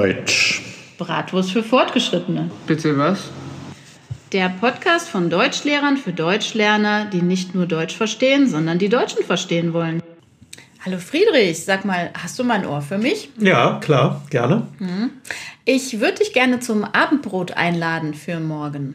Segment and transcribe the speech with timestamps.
[0.00, 0.62] Deutsch.
[0.96, 2.50] Bratwurst für Fortgeschrittene.
[2.66, 3.28] Bitte was?
[4.32, 9.74] Der Podcast von Deutschlehrern für Deutschlerner, die nicht nur Deutsch verstehen, sondern die Deutschen verstehen
[9.74, 10.02] wollen.
[10.86, 13.28] Hallo Friedrich, sag mal, hast du mal ein Ohr für mich?
[13.38, 14.68] Ja, klar, gerne.
[15.66, 18.94] Ich würde dich gerne zum Abendbrot einladen für morgen.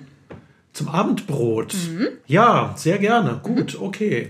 [0.73, 1.75] Zum Abendbrot.
[2.25, 3.41] Ja, sehr gerne.
[3.43, 4.29] Gut, okay.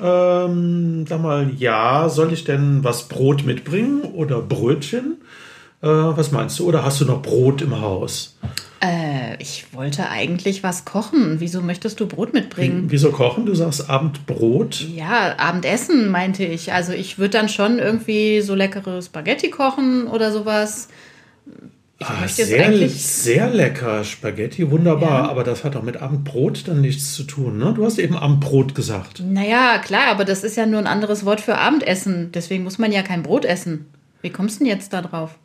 [0.00, 5.16] Ähm, sag mal, ja, soll ich denn was Brot mitbringen oder Brötchen?
[5.80, 6.66] Äh, was meinst du?
[6.66, 8.36] Oder hast du noch Brot im Haus?
[8.80, 11.36] Äh, ich wollte eigentlich was kochen.
[11.40, 12.84] Wieso möchtest du Brot mitbringen?
[12.88, 13.46] Wieso kochen?
[13.46, 14.80] Du sagst Abendbrot.
[14.94, 16.72] Ja, Abendessen meinte ich.
[16.72, 20.88] Also ich würde dann schon irgendwie so leckere Spaghetti kochen oder sowas.
[22.00, 23.02] Ich Ah, möchte sehr, eigentlich.
[23.04, 24.04] sehr lecker.
[24.04, 25.24] Spaghetti, wunderbar.
[25.24, 25.28] Ja.
[25.30, 27.58] Aber das hat doch mit Abendbrot dann nichts zu tun.
[27.58, 27.72] Ne?
[27.74, 29.20] Du hast eben Abendbrot gesagt.
[29.26, 32.30] Naja, klar, aber das ist ja nur ein anderes Wort für Abendessen.
[32.32, 33.86] Deswegen muss man ja kein Brot essen.
[34.22, 35.36] Wie kommst du denn jetzt da drauf?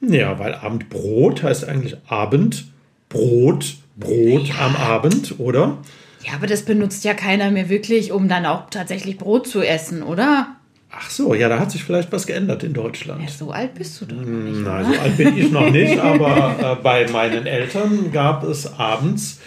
[0.00, 5.78] Ja, weil Abendbrot heißt eigentlich Abendbrot, Brot am Abend, oder?
[6.24, 10.02] Ja, aber das benutzt ja keiner mehr wirklich, um dann auch tatsächlich Brot zu essen,
[10.02, 10.56] oder?
[10.90, 13.22] Ach so, ja, da hat sich vielleicht was geändert in Deutschland.
[13.22, 14.60] Ja, so alt bist du doch noch nicht.
[14.60, 19.40] Nein, so alt bin ich noch nicht, aber äh, bei meinen Eltern gab es abends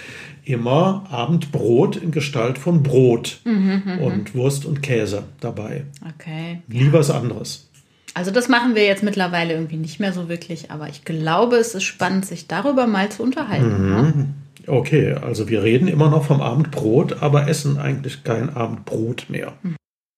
[0.43, 5.85] immer Abendbrot in Gestalt von Brot und Wurst und Käse dabei.
[6.15, 6.61] Okay.
[6.67, 7.68] Nie was anderes.
[8.13, 11.75] Also das machen wir jetzt mittlerweile irgendwie nicht mehr so wirklich, aber ich glaube, es
[11.75, 13.89] ist spannend, sich darüber mal zu unterhalten.
[13.89, 14.25] Ne?
[14.67, 19.53] Okay, also wir reden immer noch vom Abendbrot, aber essen eigentlich kein Abendbrot mehr.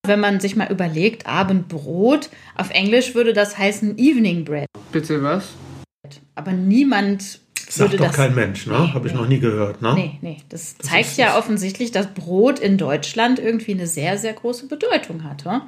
[0.07, 4.67] Wenn man sich mal überlegt, Abendbrot, auf Englisch würde das heißen Evening Bread.
[4.91, 5.49] Bitte was?
[6.35, 7.39] Aber niemand
[7.69, 8.15] Sagt würde doch das.
[8.15, 8.79] kein Mensch, ne?
[8.87, 9.19] Nee, Habe ich nee.
[9.19, 9.93] noch nie gehört, ne?
[9.93, 10.37] Nee, nee.
[10.49, 14.67] Das, zeigt ist ja das- offensichtlich, dass Brot in Deutschland irgendwie eine sehr, sehr große
[14.67, 15.45] Bedeutung hat.
[15.45, 15.67] Oder?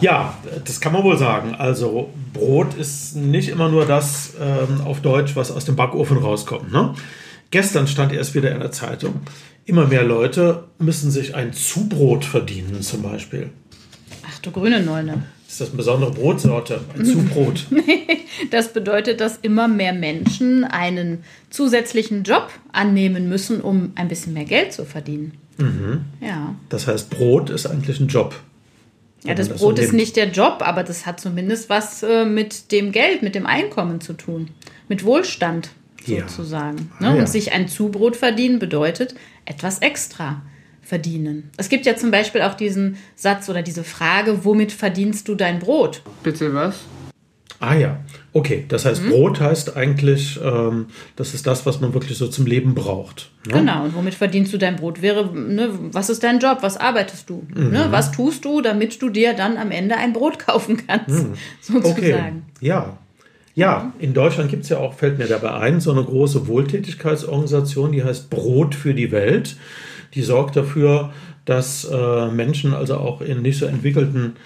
[0.00, 1.54] Ja, das kann man wohl sagen.
[1.54, 6.72] Also Brot ist nicht immer nur das ähm, auf Deutsch, was aus dem Backofen rauskommt.
[6.72, 6.94] Ne?
[7.50, 9.20] Gestern stand erst wieder in der Zeitung,
[9.64, 13.50] immer mehr Leute müssen sich ein Zubrot verdienen zum Beispiel.
[14.26, 15.22] Ach du grüne Neune.
[15.48, 16.80] Ist das eine besondere Brotsorte?
[16.96, 17.66] Ein Zubrot.
[18.52, 24.44] Das bedeutet, dass immer mehr Menschen einen zusätzlichen Job annehmen müssen, um ein bisschen mehr
[24.44, 25.32] Geld zu verdienen.
[25.56, 26.02] Mhm.
[26.20, 26.54] Ja.
[26.68, 28.36] Das heißt, Brot ist eigentlich ein Job.
[29.28, 32.92] Ja, das Brot ist nicht der Job, aber das hat zumindest was äh, mit dem
[32.92, 34.48] Geld, mit dem Einkommen zu tun.
[34.88, 35.70] Mit Wohlstand
[36.06, 36.26] Ja.
[36.28, 36.90] sozusagen.
[36.98, 37.14] Ah, Ne?
[37.16, 37.20] ja.
[37.20, 40.42] Und sich ein Zubrot verdienen bedeutet etwas extra
[40.82, 41.50] verdienen.
[41.58, 45.58] Es gibt ja zum Beispiel auch diesen Satz oder diese Frage, womit verdienst du dein
[45.58, 46.02] Brot?
[46.22, 46.76] Bitte was?
[47.60, 47.98] Ah ja,
[48.32, 48.64] okay.
[48.68, 49.10] Das heißt, Mhm.
[49.10, 50.86] Brot heißt eigentlich, ähm,
[51.16, 53.30] das ist das, was man wirklich so zum Leben braucht.
[53.46, 53.54] Ne?
[53.54, 55.02] Genau, und womit verdienst du dein Brot?
[55.02, 56.58] Wäre, ne, was ist dein Job?
[56.60, 57.44] Was arbeitest du?
[57.52, 57.70] Mhm.
[57.70, 61.26] Ne, was tust du, damit du dir dann am Ende ein Brot kaufen kannst?
[61.68, 62.44] Okay, Sozusagen.
[62.60, 62.98] ja.
[63.54, 67.90] Ja, in Deutschland gibt es ja auch, fällt mir dabei ein, so eine große Wohltätigkeitsorganisation,
[67.90, 69.56] die heißt Brot für die Welt.
[70.14, 71.12] Die sorgt dafür,
[71.44, 74.38] dass äh, Menschen also auch in nicht so entwickelten äh,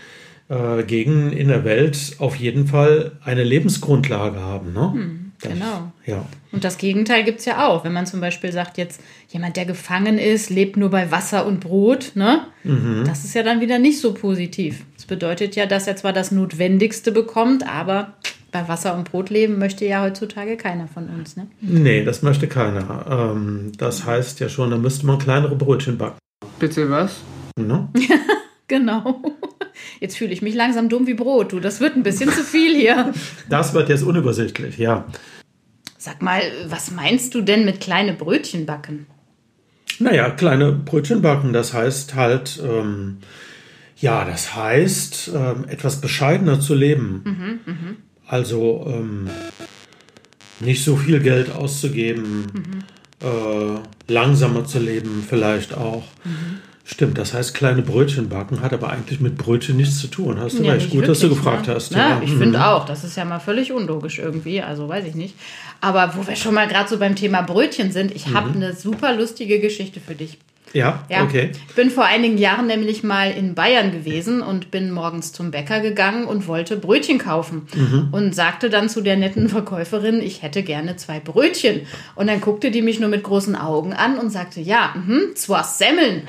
[0.86, 4.72] Gegenden in der Welt auf jeden Fall eine Lebensgrundlage haben.
[4.72, 5.19] Ne?
[5.41, 5.92] Das- genau.
[6.06, 6.25] Ja.
[6.53, 7.84] Und das Gegenteil gibt es ja auch.
[7.84, 9.00] Wenn man zum Beispiel sagt, jetzt
[9.31, 12.42] jemand, der gefangen ist, lebt nur bei Wasser und Brot, ne?
[12.64, 13.04] Mhm.
[13.06, 14.84] Das ist ja dann wieder nicht so positiv.
[14.97, 18.12] Das bedeutet ja, dass er zwar das Notwendigste bekommt, aber
[18.52, 21.47] bei Wasser und Brot leben möchte ja heutzutage keiner von uns, ne?
[21.62, 23.32] Nee, das möchte keiner.
[23.34, 26.19] Ähm, das heißt ja schon, da müsste man kleinere Brötchen backen.
[26.58, 27.20] Bitte was?
[27.58, 27.88] Ne?
[28.72, 29.20] Genau.
[30.00, 31.60] Jetzt fühle ich mich langsam dumm wie Brot, du.
[31.60, 33.12] Das wird ein bisschen zu viel hier.
[33.50, 35.04] Das wird jetzt unübersichtlich, ja.
[35.98, 39.06] Sag mal, was meinst du denn mit kleine Brötchen backen?
[39.98, 43.18] Naja, kleine Brötchen backen, das heißt halt, ähm,
[43.98, 47.22] ja, das heißt, ähm, etwas bescheidener zu leben.
[48.26, 49.28] Also ähm,
[50.60, 52.46] nicht so viel Geld auszugeben,
[53.20, 56.04] äh, langsamer zu leben vielleicht auch.
[56.84, 60.40] Stimmt, das heißt, kleine Brötchen backen hat aber eigentlich mit Brötchen nichts zu tun.
[60.40, 60.90] Hast du Ja, recht.
[60.90, 61.75] Gut, dass du gefragt ne?
[61.75, 61.93] hast.
[61.93, 62.38] Na, ich mhm.
[62.38, 65.37] finde auch, das ist ja mal völlig unlogisch irgendwie, also weiß ich nicht.
[65.81, 69.14] Aber wo wir schon mal gerade so beim Thema Brötchen sind, ich habe eine super
[69.14, 70.38] lustige Geschichte für dich.
[70.73, 71.50] Ja, Ja, okay.
[71.69, 75.81] ich bin vor einigen Jahren nämlich mal in Bayern gewesen und bin morgens zum Bäcker
[75.81, 77.67] gegangen und wollte Brötchen kaufen
[78.11, 81.82] und sagte dann zu der netten Verkäuferin, ich hätte gerne zwei Brötchen.
[82.14, 85.62] Und dann guckte die mich nur mit großen Augen an und sagte, ja, mhm, zwei
[85.62, 86.23] Semmeln.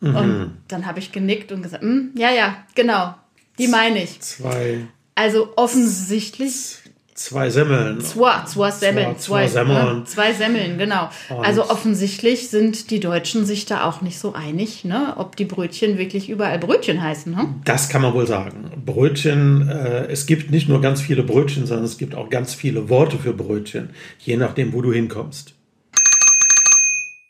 [0.00, 3.14] Und dann habe ich genickt und gesagt, "Mm, ja, ja, genau,
[3.58, 4.18] die meine ich.
[4.20, 6.78] Zwei, Also offensichtlich
[7.14, 8.00] zwei Semmeln.
[8.00, 9.18] Zwei, zwei Semmeln.
[9.18, 9.98] Zwei- zwei Semmeln.
[9.98, 10.04] ne?
[10.06, 11.10] Zwei Semmeln, genau.
[11.28, 15.12] also offensichtlich sind die Deutschen sich da auch nicht so einig, ne?
[15.18, 17.30] ob die Brötchen wirklich überall Brötchen heißen.
[17.30, 17.54] Ne?
[17.66, 18.70] Das kann man wohl sagen.
[18.86, 22.88] Brötchen, äh, es gibt nicht nur ganz viele Brötchen, sondern es gibt auch ganz viele
[22.88, 25.52] Worte für Brötchen, je nachdem, wo du hinkommst.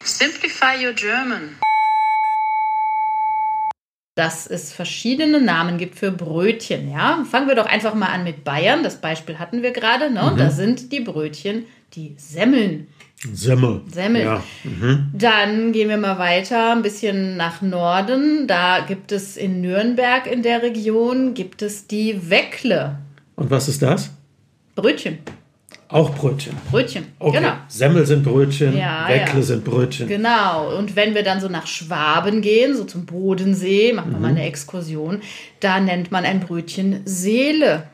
[0.05, 1.57] Simplify your German.
[4.21, 7.25] Dass es verschiedene Namen gibt für Brötchen, ja.
[7.31, 8.83] Fangen wir doch einfach mal an mit Bayern.
[8.83, 10.35] Das Beispiel hatten wir gerade, ne?
[10.37, 11.65] Da sind die Brötchen
[11.95, 12.89] die Semmeln.
[13.33, 13.81] Semmel.
[13.91, 14.23] Semmel.
[14.23, 14.45] Ja.
[14.65, 15.11] Mhm.
[15.15, 18.47] Dann gehen wir mal weiter, ein bisschen nach Norden.
[18.47, 22.99] Da gibt es in Nürnberg in der Region gibt es die Weckle.
[23.37, 24.11] Und was ist das?
[24.75, 25.21] Brötchen.
[25.91, 26.53] Auch Brötchen.
[26.71, 27.05] Brötchen.
[27.19, 27.39] Okay.
[27.39, 27.53] Genau.
[27.69, 29.43] Semmel sind Brötchen, Ja, Weckle ja.
[29.43, 30.07] sind Brötchen.
[30.07, 30.77] Genau.
[30.79, 34.23] Und wenn wir dann so nach Schwaben gehen, so zum Bodensee, machen wir Mhm.
[34.23, 35.21] mal eine Exkursion,
[35.59, 37.85] da nennt man ein Brötchen Seele.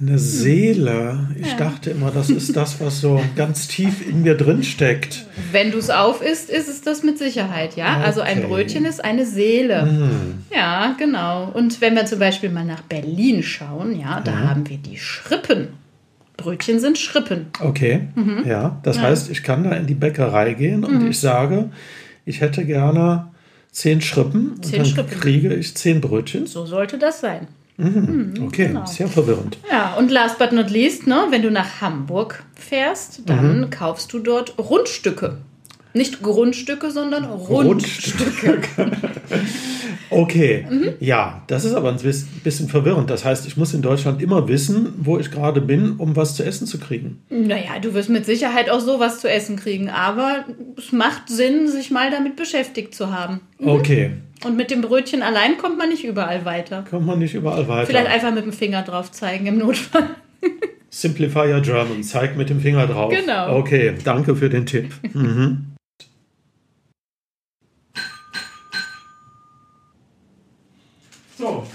[0.00, 1.28] Eine Seele.
[1.42, 5.26] Ich dachte immer, das ist das, was so ganz tief in mir drin steckt.
[5.50, 7.96] Wenn du es auf isst, ist es das mit Sicherheit, ja?
[8.00, 8.46] Also ein Okay.
[8.46, 8.50] Mhm.
[8.50, 9.88] Brötchen ist eine Seele.
[10.54, 11.50] Ja, genau.
[11.52, 15.68] Und wenn wir zum Beispiel mal nach Berlin schauen, ja, da haben wir die Schrippen.
[16.38, 17.48] Brötchen sind Schrippen.
[17.60, 18.44] Okay, Mhm.
[18.46, 18.78] ja.
[18.84, 21.68] Das heißt, ich kann da in die Bäckerei gehen und ich sage,
[22.24, 23.28] ich hätte gerne
[23.72, 25.20] zehn Schrippen und Zehn dann Schrippen.
[25.20, 26.46] kriege ich zehn Brötchen.
[26.46, 27.48] So sollte das sein.
[27.78, 28.86] Okay, genau.
[28.86, 29.58] sehr verwirrend.
[29.70, 33.70] Ja, und last but not least, ne, wenn du nach Hamburg fährst, dann Mhm.
[33.70, 35.36] kaufst du dort Rundstücke.
[35.94, 38.60] Nicht Grundstücke, sondern Rundstücke.
[40.10, 40.88] Okay, Mhm.
[41.00, 43.10] ja, das ist aber ein bis- bisschen verwirrend.
[43.10, 46.42] Das heißt, ich muss in Deutschland immer wissen, wo ich gerade bin, um was zu
[46.44, 47.20] essen zu kriegen.
[47.28, 50.46] Naja, du wirst mit Sicherheit auch sowas zu essen kriegen, aber
[50.78, 53.40] es macht Sinn, sich mal damit beschäftigt zu haben.
[53.62, 54.12] Okay,
[54.46, 56.84] Und mit dem Brötchen allein kommt man nicht überall weiter.
[56.88, 57.86] kommt man nicht überall weiter.
[57.86, 60.08] Vielleicht einfach mit dem Finger drauf zeigen im Notfall.
[60.88, 63.12] Simplify your German, zeig mit dem Finger drauf.
[63.14, 63.58] Genau.
[63.58, 64.94] Okay, danke für den Tipp.
[65.12, 65.66] Mhm.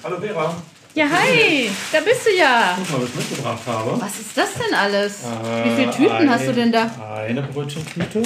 [0.04, 0.56] Hallo Vera.
[0.96, 2.78] Ja, hi, da bist du ja.
[2.78, 4.00] Guck mal, was ich mitgebracht habe.
[4.00, 5.22] Was ist das denn alles?
[5.24, 6.92] Äh, Wie viele Tüten hast du denn da?
[7.16, 8.22] Eine Brötchentüte,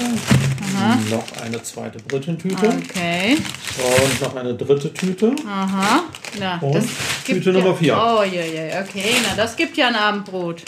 [1.10, 3.38] noch eine zweite Brötchentüte Okay.
[3.78, 5.34] und noch eine dritte Tüte.
[5.48, 6.04] Aha.
[6.40, 6.86] Na, Und das
[7.24, 7.96] gibt Tüte ja, Nummer vier.
[7.98, 9.16] Oh, ja, ja, okay.
[9.24, 10.64] Na, das gibt ja ein Abendbrot.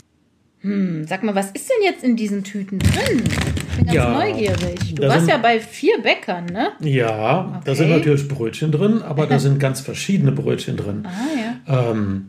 [0.61, 3.23] Hm, sag mal, was ist denn jetzt in diesen Tüten drin?
[3.79, 4.95] Bin ganz Ja, neugierig.
[4.95, 6.71] Du warst sind- ja bei vier Bäckern, ne?
[6.81, 7.97] Ja, da sind Okay.
[7.99, 11.05] natürlich Brötchen drin, aber da sind ganz verschiedene Brötchen drin.
[11.05, 11.91] Ah, ja.
[11.91, 12.27] Ähm,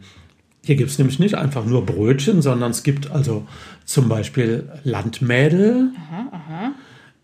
[0.65, 3.47] hier gibt es nämlich nicht einfach nur Brötchen, sondern es gibt also
[3.85, 5.91] zum Beispiel Landmädel.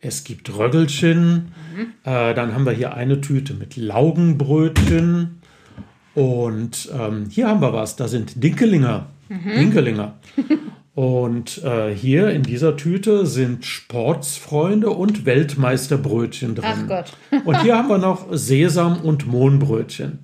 [0.01, 1.53] Es gibt Röggelchen.
[2.05, 5.41] Äh, dann haben wir hier eine Tüte mit Laugenbrötchen.
[6.15, 7.97] Und ähm, hier haben wir was.
[7.97, 9.07] Da sind Dinkelinger.
[9.29, 10.15] Dinkelinger.
[10.97, 16.65] Und äh, hier in dieser Tüte sind Sportsfreunde und Weltmeisterbrötchen drin.
[16.67, 17.45] Ach Gott.
[17.45, 20.21] Und hier haben wir noch Sesam- und Mohnbrötchen.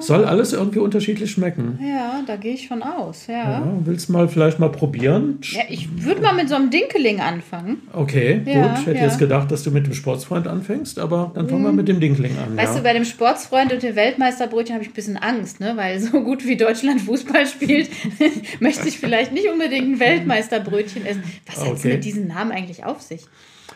[0.00, 1.78] Soll alles irgendwie unterschiedlich schmecken.
[1.82, 3.34] Ja, da gehe ich von aus, ja.
[3.60, 5.38] Ja, willst du mal vielleicht mal probieren?
[5.42, 7.82] Ja, ich würde mal mit so einem Dinkeling anfangen.
[7.92, 8.78] Okay, Ja, gut.
[8.80, 9.04] Ich hätte ja.
[9.04, 12.32] jetzt gedacht, dass du mit dem Sportsfreund anfängst, aber dann fangen wir mit dem Dinkling
[12.38, 12.56] an.
[12.56, 15.72] Weißt du, bei dem Sportsfreund und dem Weltmeisterbrötchen habe ich ein bisschen Angst, ne?
[15.76, 17.90] Weil so gut wie Deutschland Fußball spielt,
[18.60, 21.22] möchte ich vielleicht nicht unbedingt ein Weltmeisterbrötchen essen.
[21.46, 21.92] Was hat es Okay.
[21.94, 23.22] mit diesen Namen eigentlich auf sich?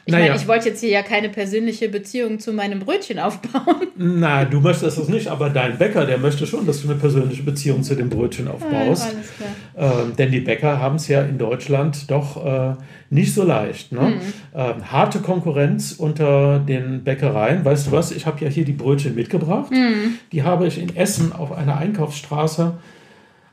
[0.06, 0.26] Ich Naja.
[0.26, 3.86] meine, ich wollte jetzt hier ja keine persönliche Beziehung zu meinem Brötchen aufbauen.
[3.96, 7.42] Na, du möchtest das nicht, aber dein Bäcker, der möchte schon, dass du eine persönliche
[7.42, 9.08] Beziehung zu dem Brötchen aufbaust.
[9.74, 10.02] Klar.
[10.02, 12.74] Ähm, denn die Bäcker haben es ja in Deutschland doch äh,
[13.08, 13.92] nicht so leicht.
[13.92, 14.00] Ne?
[14.00, 14.20] Mhm.
[14.54, 17.64] Ähm, harte Konkurrenz unter den Bäckereien.
[17.64, 18.10] Weißt du was?
[18.12, 19.70] Ich habe ja hier die Brötchen mitgebracht.
[19.70, 20.18] Mhm.
[20.32, 22.74] Die habe ich in Essen auf einer Einkaufsstraße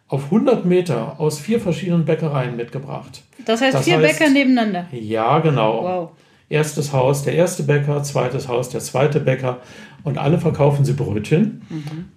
[0.10, 3.22] auf 100 Meter aus vier verschiedenen Bäckereien mitgebracht.
[3.46, 4.88] Das heißt Das vier heißt- Bäcker nebeneinander.
[4.92, 5.84] Ja, genau.
[5.84, 6.10] Wow.
[6.51, 9.60] Erstes Haus der erste Bäcker, zweites Haus der zweite Bäcker
[10.03, 11.62] und alle verkaufen sie Brötchen.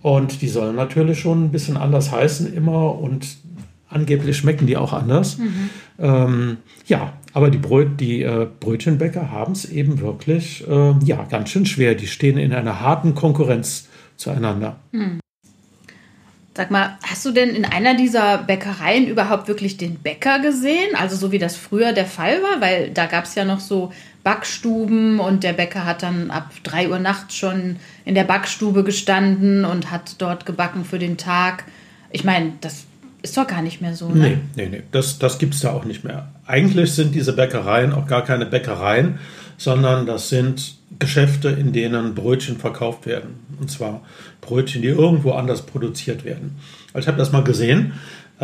[0.02, 3.26] Und die sollen natürlich schon ein bisschen anders heißen immer und
[3.88, 5.38] angeblich schmecken die auch anders.
[5.98, 11.50] Ähm, ja, aber die, Bröt, die äh, Brötchenbäcker haben es eben wirklich äh, ja, ganz
[11.50, 11.94] schön schwer.
[11.94, 14.76] Die stehen in einer harten Konkurrenz zueinander.
[16.56, 20.94] Sag mal, hast du denn in einer dieser Bäckereien überhaupt wirklich den Bäcker gesehen?
[20.94, 22.60] Also so wie das früher der Fall war?
[22.60, 23.92] Weil da gab es ja noch so
[24.24, 29.64] Backstuben und der Bäcker hat dann ab 3 Uhr nachts schon in der Backstube gestanden
[29.64, 31.64] und hat dort gebacken für den Tag.
[32.10, 32.84] Ich meine, das
[33.22, 34.08] ist doch gar nicht mehr so.
[34.08, 34.40] Nee, Ne?
[34.56, 36.28] nee, nee, das, das gibt es da auch nicht mehr.
[36.46, 39.18] Eigentlich sind diese Bäckereien auch gar keine Bäckereien,
[39.56, 43.36] sondern das sind Geschäfte, in denen Brötchen verkauft werden.
[43.60, 44.02] Und zwar
[44.40, 46.56] Brötchen, die irgendwo anders produziert werden.
[46.92, 47.92] Also ich habe das mal gesehen.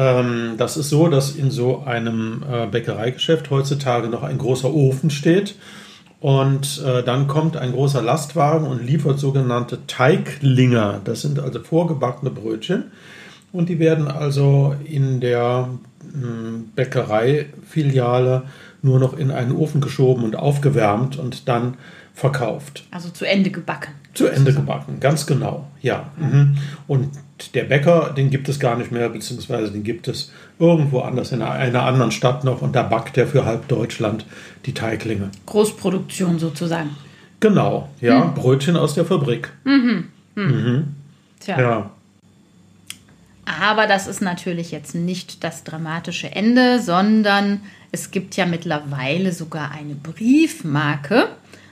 [0.00, 4.72] Äh, Ähm, das ist so, dass in so einem äh, Bäckereigeschäft heutzutage noch ein großer
[4.72, 5.56] Ofen steht.
[6.20, 11.00] Und äh, dann kommt ein großer Lastwagen und liefert sogenannte Teiglinger.
[11.04, 12.90] Das sind also vorgebackene Brötchen.
[13.52, 15.68] Und die werden also in der
[16.12, 18.42] hm, Bäckereifiliale
[18.82, 21.74] nur noch in einen Ofen geschoben und aufgewärmt und dann
[22.14, 22.84] verkauft.
[22.90, 23.92] Also zu Ende gebacken.
[24.12, 26.10] Zu Ende gebacken, ganz genau, ja.
[26.18, 26.56] Mhm.
[26.86, 27.10] Und
[27.54, 31.42] der Bäcker, den gibt es gar nicht mehr, beziehungsweise den gibt es irgendwo anders in
[31.42, 34.26] einer anderen Stadt noch und da backt er für halb Deutschland
[34.66, 35.30] die Teiglinge.
[35.46, 36.90] Großproduktion sozusagen.
[37.40, 38.34] Genau, ja, mhm.
[38.34, 39.52] Brötchen aus der Fabrik.
[39.64, 40.08] Mhm.
[40.34, 40.94] Mhm.
[41.40, 41.60] Tja.
[41.60, 41.90] Ja.
[43.46, 49.72] Aber das ist natürlich jetzt nicht das dramatische Ende, sondern es gibt ja mittlerweile sogar
[49.72, 51.28] eine Briefmarke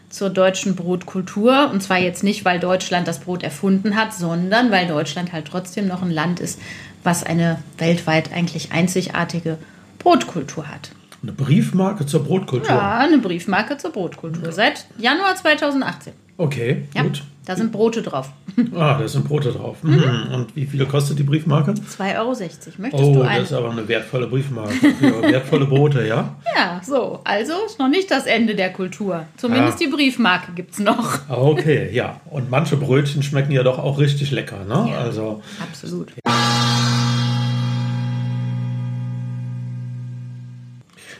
[0.08, 1.70] zur deutschen Brotkultur.
[1.70, 5.86] Und zwar jetzt nicht, weil Deutschland das Brot erfunden hat, sondern weil Deutschland halt trotzdem
[5.86, 6.60] noch ein Land ist,
[7.04, 9.58] was eine weltweit eigentlich einzigartige
[9.98, 10.90] Brotkultur hat.
[11.22, 12.68] Eine Briefmarke zur Brotkultur?
[12.68, 14.52] Ja, eine Briefmarke zur Brotkultur.
[14.52, 16.12] Seit Januar 2018.
[16.36, 17.24] Okay, ja, gut.
[17.48, 18.30] Da sind Brote drauf.
[18.74, 19.82] Ah, da sind Brote drauf.
[19.82, 19.94] Mhm.
[19.94, 20.34] mhm.
[20.34, 21.70] Und wie viel kostet die Briefmarke?
[21.70, 22.36] 2,60 Euro.
[22.76, 23.40] Möchtest oh, du eine?
[23.40, 24.74] das ist aber eine wertvolle Briefmarke.
[25.22, 26.36] Wertvolle Brote, ja?
[26.56, 27.20] Ja, so.
[27.24, 29.24] Also ist noch nicht das Ende der Kultur.
[29.36, 29.84] Zumindest ah.
[29.84, 31.20] die Briefmarke gibt es noch.
[31.30, 32.20] Okay, ja.
[32.28, 34.90] Und manche Brötchen schmecken ja doch auch richtig lecker, ne?
[34.90, 36.12] Ja, also, absolut.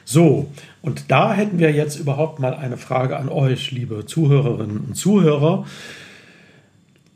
[0.05, 0.51] So,
[0.83, 5.65] und da hätten wir jetzt überhaupt mal eine Frage an euch, liebe Zuhörerinnen und Zuhörer.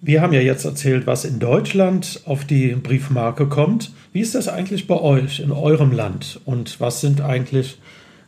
[0.04, 3.92] Wir haben ja jetzt erzählt, was in Deutschland auf die Briefmarke kommt.
[4.12, 6.40] Wie ist das eigentlich bei euch in eurem Land?
[6.44, 7.78] Und was sind eigentlich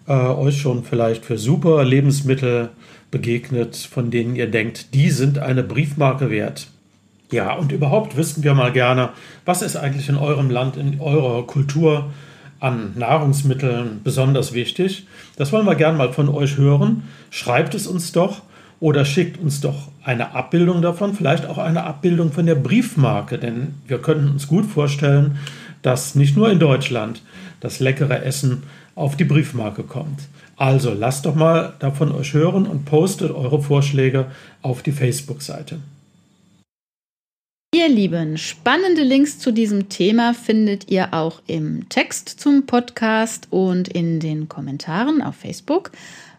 [0.07, 2.69] äh, euch schon vielleicht für super Lebensmittel
[3.11, 6.69] begegnet, von denen ihr denkt, die sind eine Briefmarke wert?
[7.33, 9.09] Ja, und überhaupt wüssten wir mal gerne,
[9.45, 12.12] was ist eigentlich in eurem Land, in eurer Kultur
[12.61, 15.09] an Nahrungsmitteln besonders wichtig?
[15.35, 17.02] Das wollen wir gerne mal von euch hören.
[17.31, 18.43] Schreibt es uns doch
[18.85, 23.76] oder schickt uns doch eine Abbildung davon, vielleicht auch eine Abbildung von der Briefmarke, denn
[23.88, 25.38] wir könnten uns gut vorstellen,
[25.81, 27.23] dass nicht nur in Deutschland
[27.61, 28.64] das leckere Essen
[28.95, 30.29] auf die Briefmarke kommt.
[30.59, 34.26] Also lasst doch mal davon euch hören und postet eure Vorschläge
[34.61, 35.79] auf die Facebook-Seite.
[37.75, 43.88] Ihr Lieben, spannende Links zu diesem Thema findet ihr auch im Text zum Podcast und
[43.88, 45.91] in den Kommentaren auf Facebook.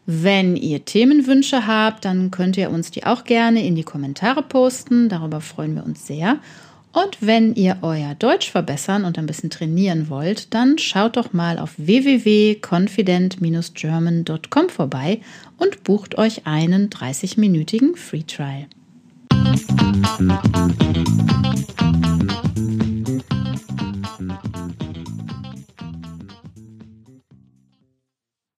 [0.06, 5.10] Wenn ihr Themenwünsche habt, dann könnt ihr uns die auch gerne in die Kommentare posten.
[5.10, 6.40] Darüber freuen wir uns sehr.
[6.96, 11.60] Und wenn ihr euer Deutsch verbessern und ein bisschen trainieren wollt, dann schaut doch mal
[11.60, 15.20] auf www.confident-german.com vorbei
[15.58, 18.68] und bucht euch einen 30-minütigen Free Trial.